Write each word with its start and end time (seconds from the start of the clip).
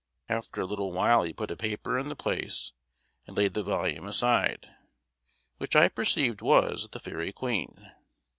After 0.29 0.61
a 0.61 0.65
little 0.65 0.91
while 0.91 1.21
he 1.21 1.31
put 1.31 1.51
a 1.51 1.55
paper 1.55 1.99
in 1.99 2.07
the 2.09 2.15
place, 2.15 2.73
and 3.27 3.37
laid 3.37 3.53
the 3.53 3.61
volume 3.61 4.07
aside, 4.07 4.67
which 5.59 5.75
I 5.75 5.89
perceived 5.89 6.41
was 6.41 6.89
the 6.91 6.99
Fairy 6.99 7.31
Queen. 7.31 7.91